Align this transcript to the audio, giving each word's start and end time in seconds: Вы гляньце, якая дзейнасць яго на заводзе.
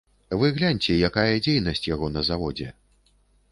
Вы 0.43 0.47
гляньце, 0.55 0.95
якая 1.09 1.35
дзейнасць 1.49 1.85
яго 1.93 2.11
на 2.17 2.25
заводзе. 2.33 2.67